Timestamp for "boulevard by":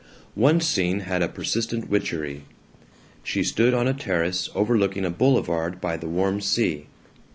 5.11-5.95